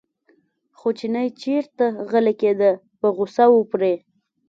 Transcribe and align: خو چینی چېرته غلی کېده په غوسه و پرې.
خو 0.77 0.87
چینی 0.97 1.27
چېرته 1.41 1.85
غلی 2.09 2.33
کېده 2.41 2.71
په 2.99 3.07
غوسه 3.15 3.45
و 3.51 3.55
پرې. 3.71 3.93